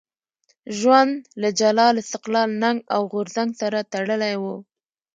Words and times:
ژوند 0.77 1.13
له 1.41 1.49
جلال، 1.59 1.95
استقلال، 2.03 2.49
ننګ 2.63 2.79
او 2.95 3.01
غورځنګ 3.11 3.51
سره 3.61 3.87
تړلی 3.93 4.33
وو. 4.41 4.55